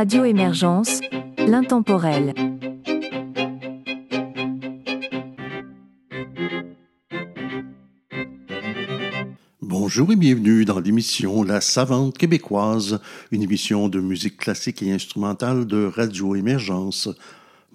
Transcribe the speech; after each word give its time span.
Radio 0.00 0.24
Émergence, 0.24 1.00
l'intemporel. 1.38 2.32
Bonjour 9.60 10.12
et 10.12 10.14
bienvenue 10.14 10.64
dans 10.64 10.78
l'émission 10.78 11.42
La 11.42 11.60
Savante 11.60 12.16
québécoise, 12.16 13.00
une 13.32 13.42
émission 13.42 13.88
de 13.88 13.98
musique 13.98 14.36
classique 14.36 14.84
et 14.84 14.92
instrumentale 14.92 15.66
de 15.66 15.86
Radio 15.86 16.36
Émergence. 16.36 17.08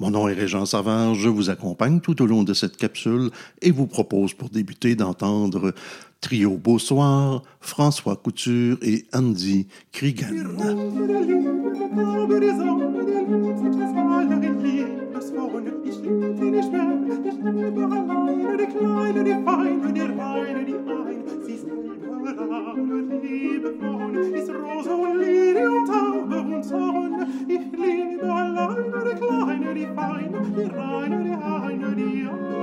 Mon 0.03 0.11
nom 0.11 0.27
est 0.27 0.33
Régent 0.33 0.65
Savard, 0.65 1.15
je 1.15 1.29
vous 1.29 1.49
accompagne 1.49 2.01
tout 2.01 2.21
au 2.21 2.25
long 2.25 2.43
de 2.43 2.53
cette 2.53 2.75
capsule 2.75 3.29
et 3.61 3.71
vous 3.71 3.87
propose 3.87 4.33
pour 4.33 4.49
débuter 4.49 4.95
d'entendre 4.95 5.73
Trio 6.19 6.57
Beau 6.57 6.77
Soir, 6.77 7.41
François 7.61 8.17
Couture 8.17 8.77
et 8.81 9.05
Andy 9.13 9.65
Krigan. 9.93 10.27
Raub 22.27 22.77
und 22.77 23.21
Liebe 23.21 23.73
von, 23.79 24.15
ist 24.15 24.49
Rose 24.49 24.95
und 24.95 25.19
Lilie 25.19 25.69
und 25.69 25.85
Taube 25.87 26.55
und 26.55 26.63
Sonne. 26.63 27.27
Ich 27.47 27.71
lebe 27.71 28.33
alleine, 28.33 29.03
die 29.05 29.15
kleiner, 29.15 29.73
die 29.73 29.87
feiner, 29.87 30.41
die 30.41 30.63
reiner, 30.63 31.23
die 31.23 31.35
heiner, 31.35 32.53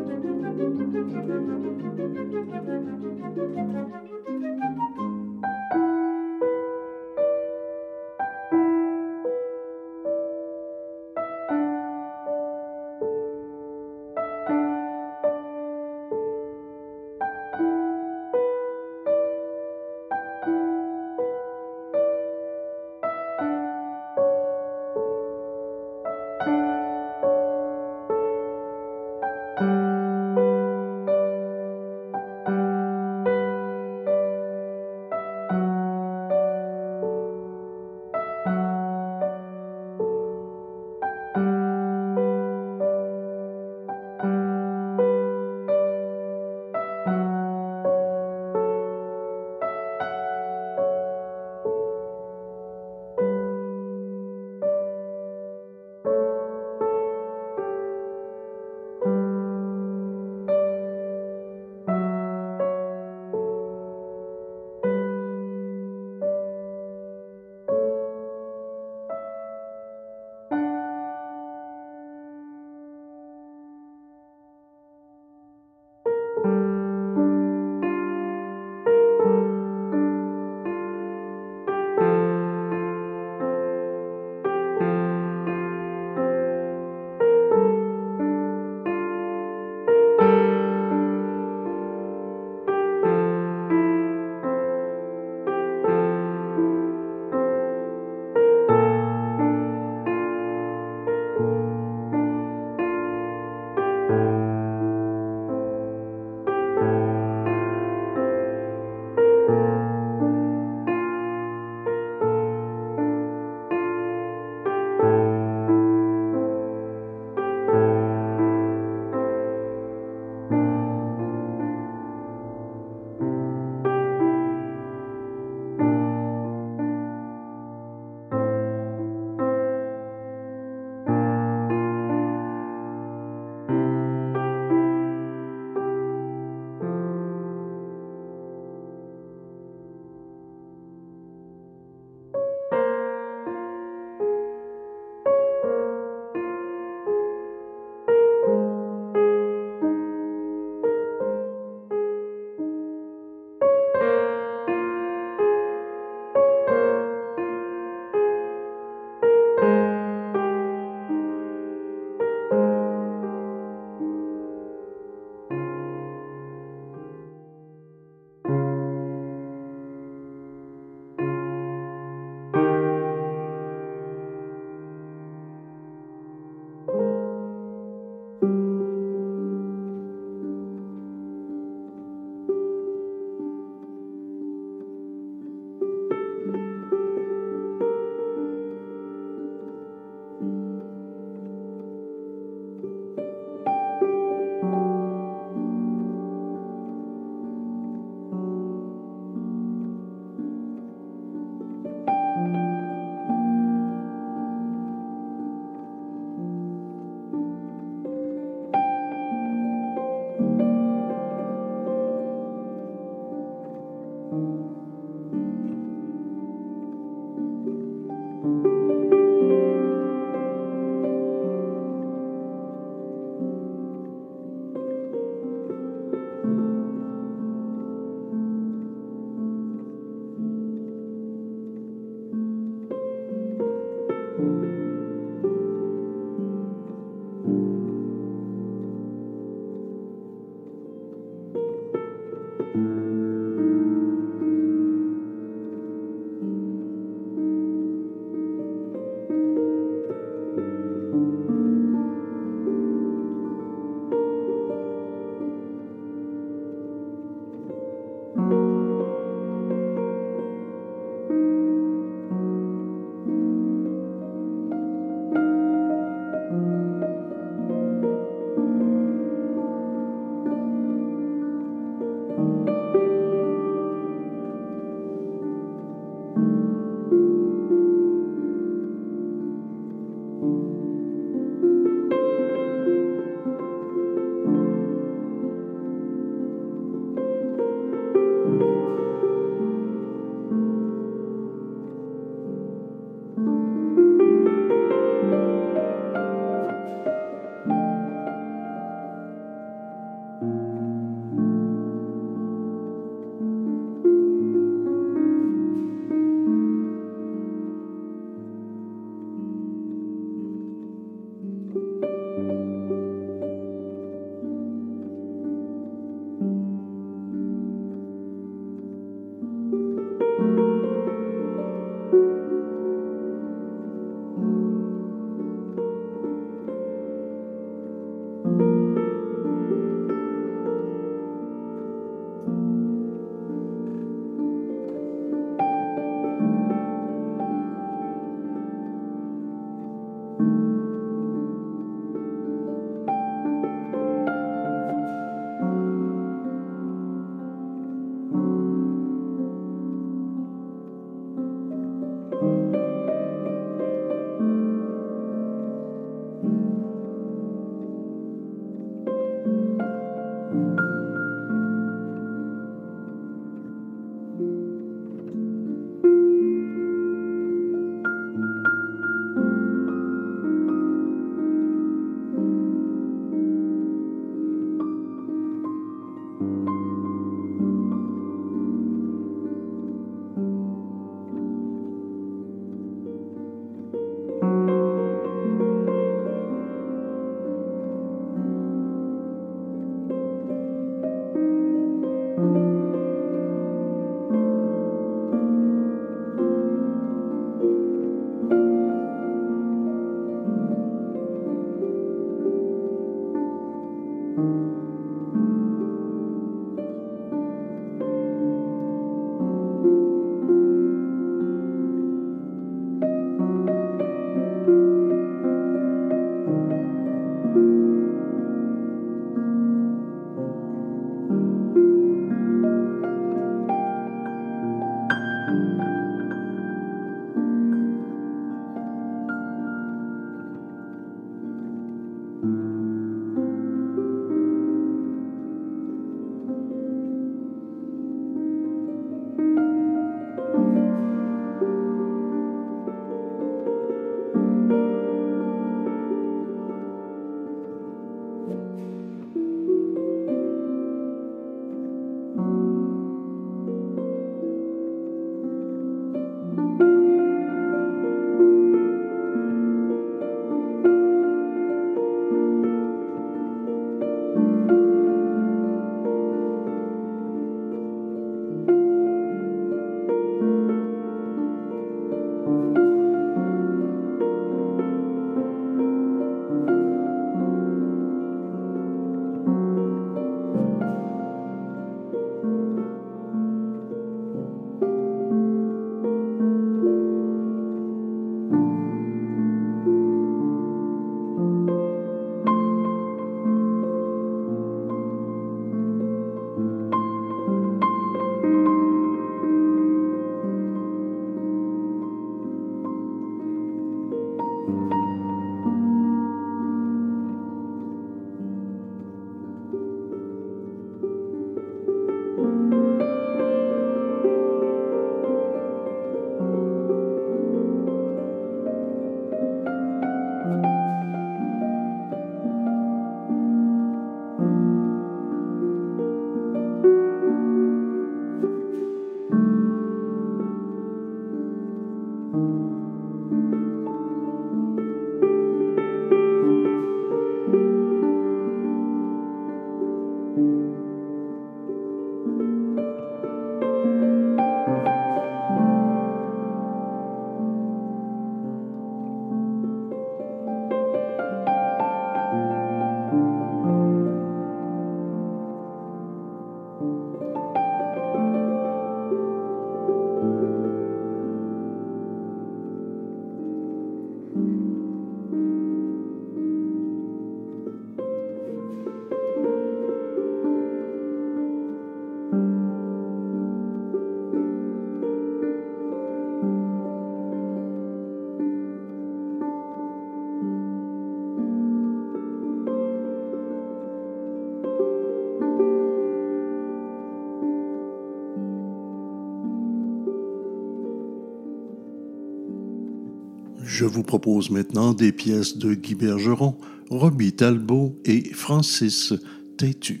Je 593.78 593.84
vous 593.84 594.02
propose 594.02 594.48
maintenant 594.48 594.94
des 594.94 595.12
pièces 595.12 595.58
de 595.58 595.74
Guy 595.74 595.96
Bergeron, 595.96 596.56
Robbie 596.88 597.34
Talbot 597.34 597.94
et 598.06 598.24
Francis 598.32 599.12
Tétu. 599.58 600.00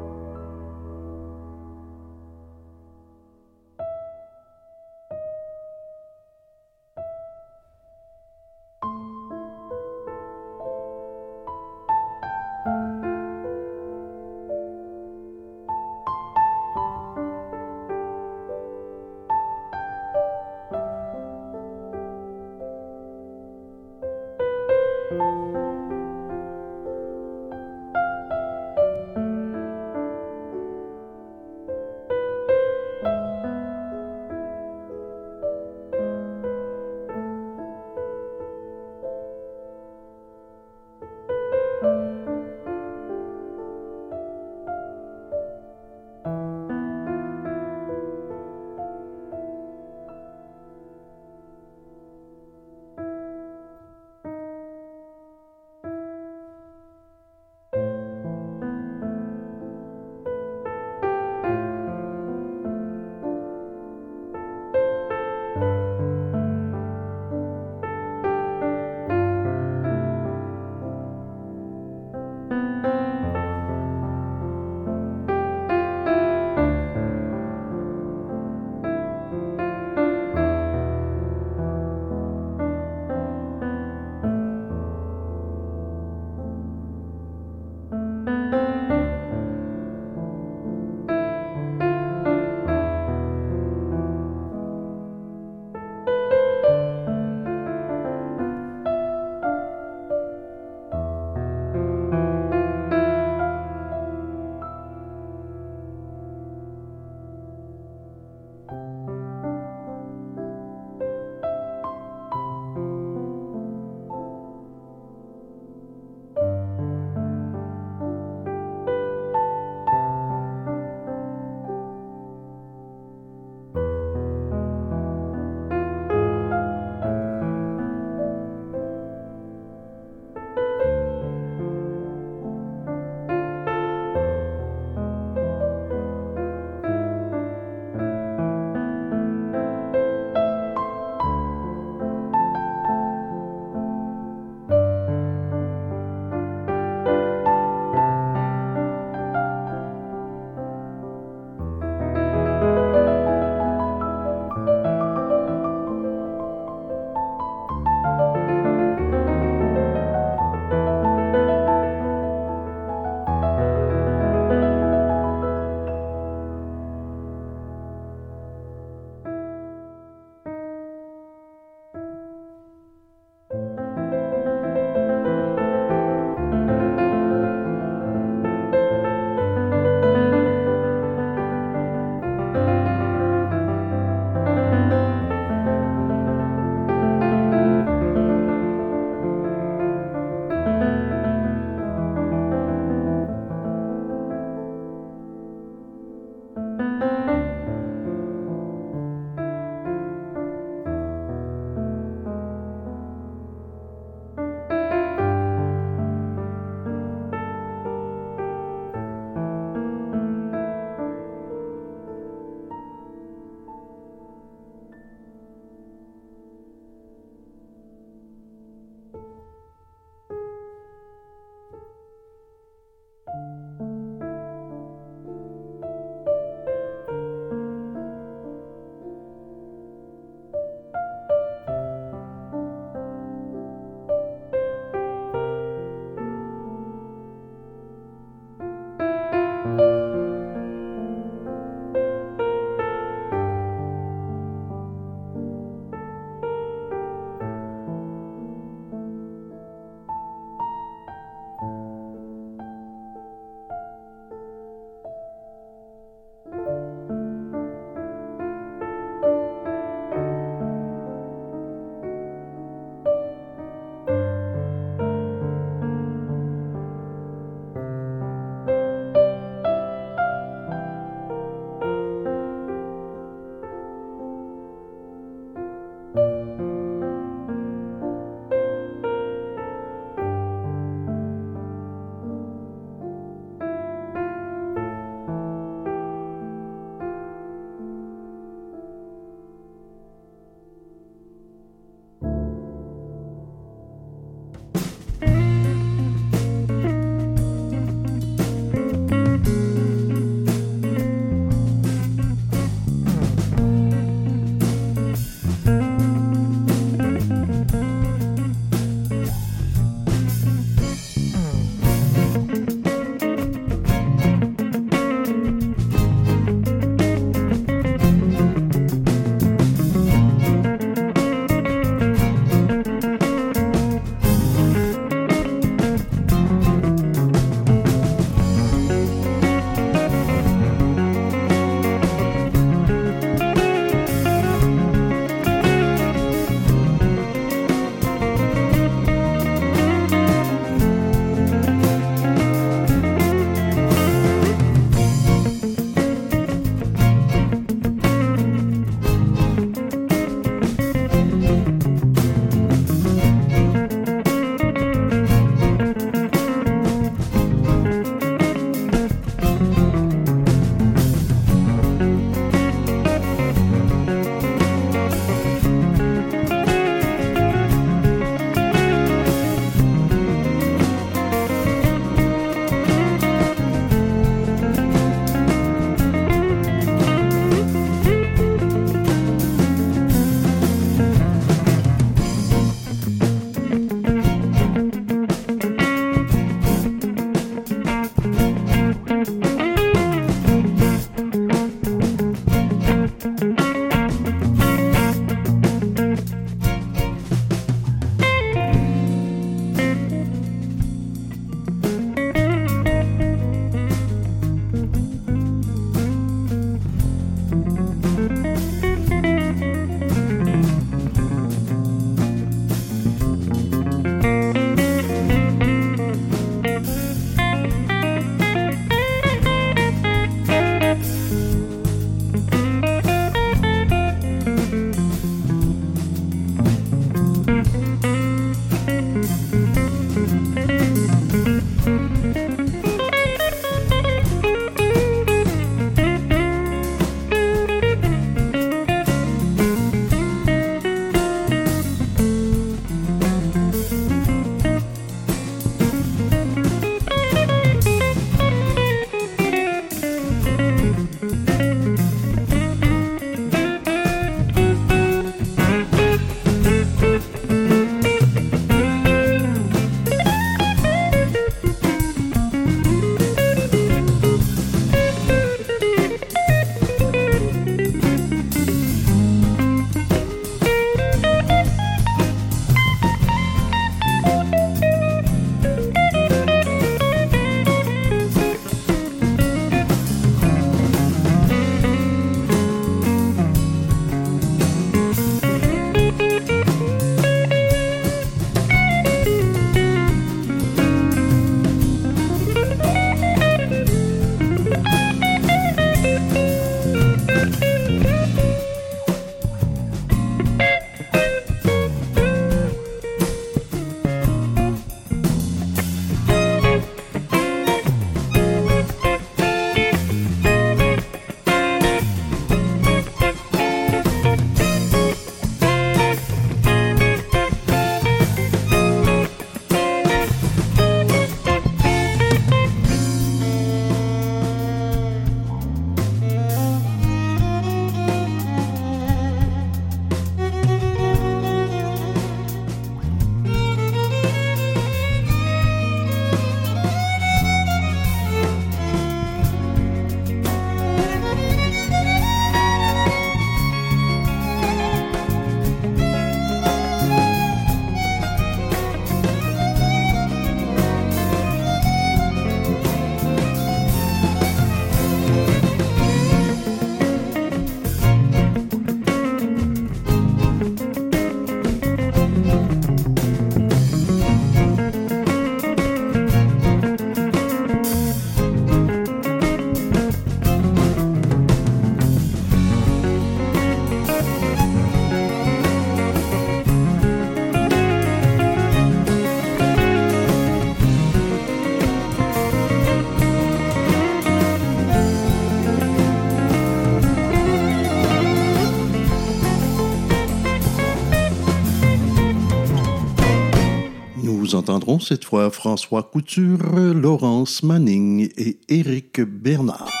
Nous 594.51 594.57
entendrons 594.57 594.99
cette 594.99 595.23
fois 595.23 595.49
François 595.49 596.03
Couture, 596.03 596.75
Laurence 596.75 597.63
Manning 597.63 598.29
et 598.35 598.59
Éric 598.67 599.21
Bernard. 599.21 600.00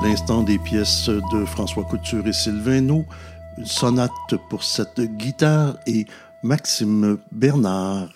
L'instant 0.00 0.42
des 0.42 0.58
pièces 0.58 1.08
de 1.08 1.44
François 1.44 1.82
Couture 1.84 2.26
et 2.26 2.32
Sylvain 2.32 2.88
une 3.58 3.66
sonate 3.66 4.10
pour 4.48 4.62
cette 4.62 5.00
guitare 5.00 5.76
et 5.86 6.06
Maxime 6.42 7.18
Bernard. 7.32 8.10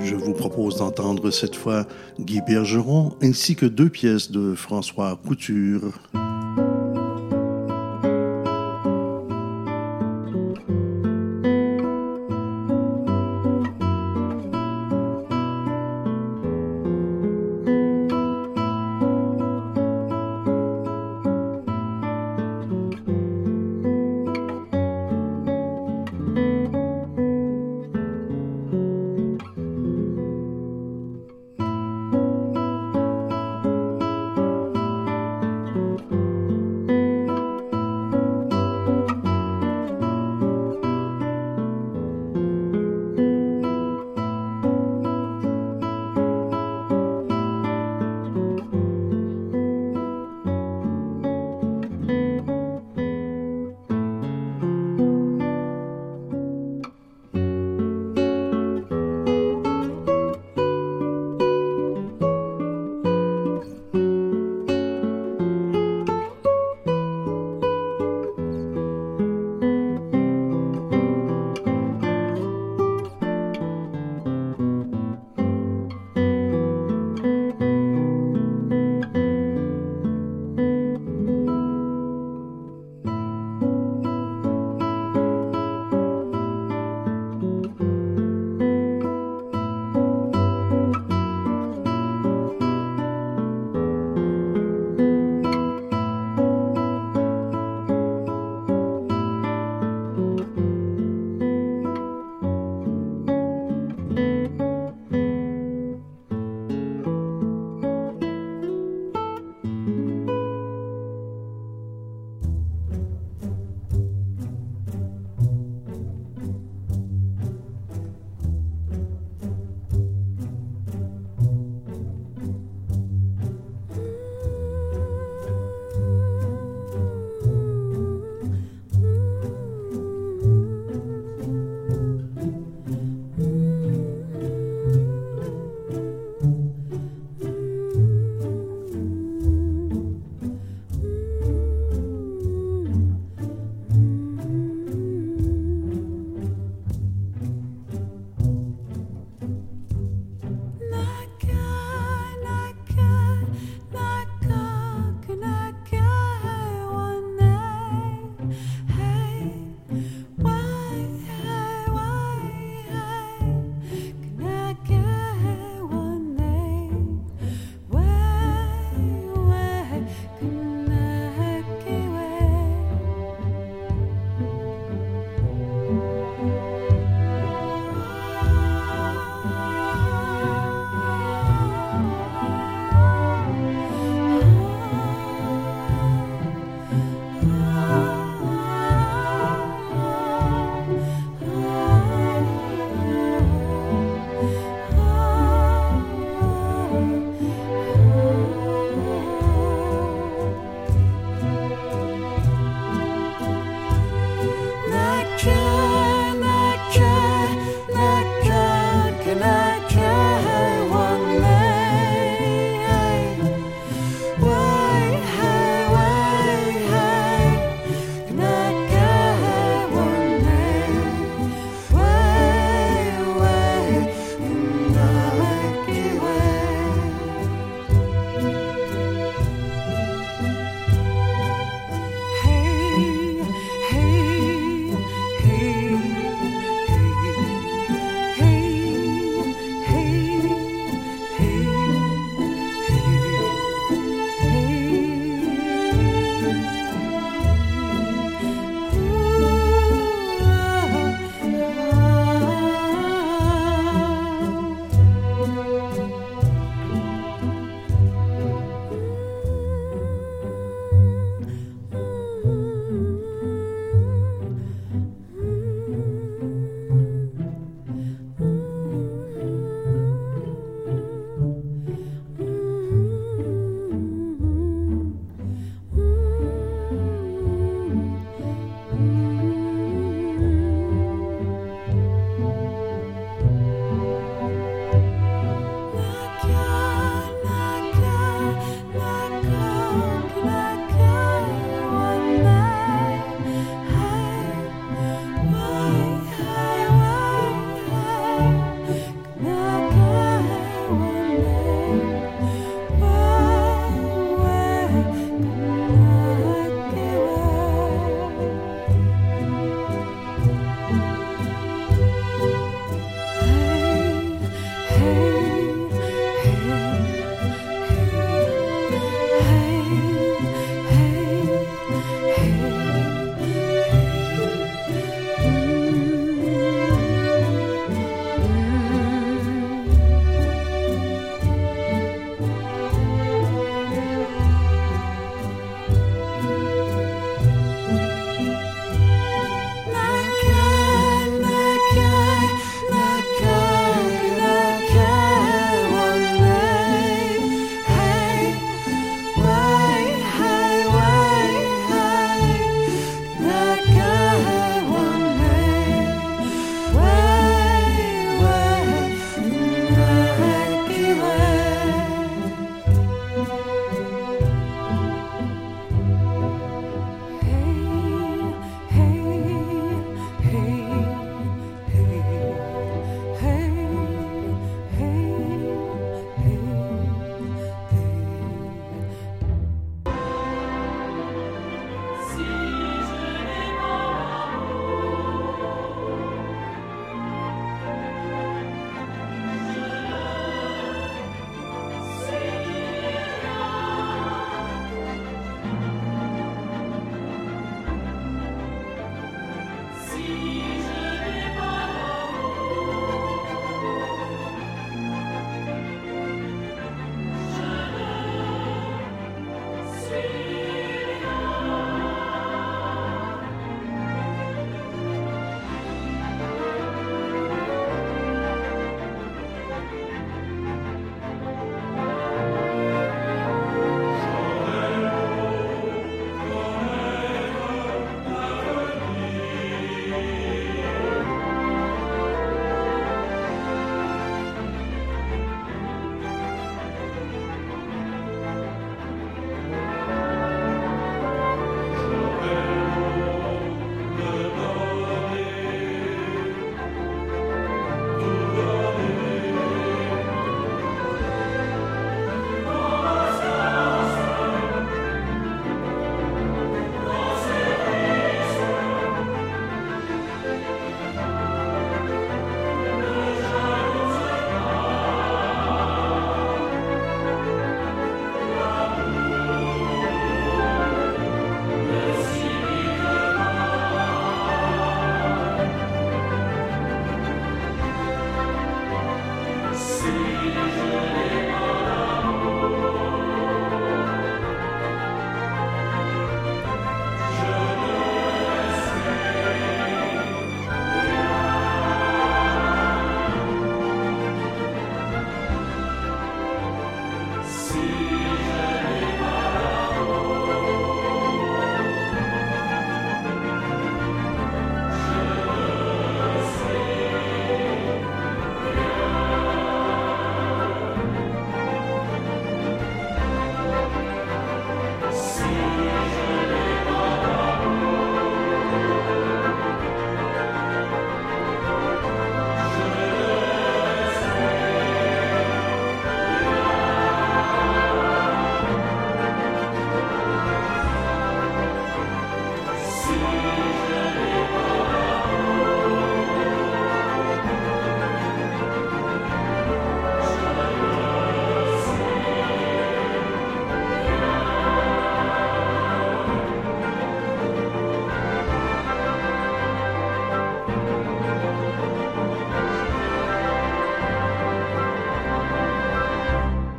Je 0.00 0.14
vous 0.14 0.32
propose 0.32 0.76
d'entendre 0.76 1.30
cette 1.30 1.56
fois 1.56 1.86
Guy 2.18 2.40
Bergeron 2.46 3.12
ainsi 3.22 3.56
que 3.56 3.66
deux 3.66 3.88
pièces 3.88 4.30
de 4.30 4.54
François 4.54 5.18
Couture. 5.26 5.92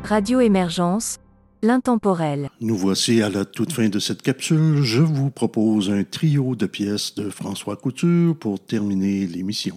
Radio 0.04 0.40
Émergence, 0.40 1.16
l'intemporel. 1.62 2.50
Nous 2.60 2.76
voici 2.76 3.22
à 3.22 3.30
la 3.30 3.46
toute 3.46 3.72
fin 3.72 3.88
de 3.88 3.98
cette 3.98 4.20
capsule. 4.20 4.82
Je 4.82 5.00
vous 5.00 5.30
propose 5.30 5.90
un 5.90 6.04
trio 6.04 6.54
de 6.54 6.66
pièces 6.66 7.14
de 7.14 7.30
François 7.30 7.76
Couture 7.76 8.36
pour 8.36 8.60
terminer 8.60 9.26
l'émission. 9.26 9.76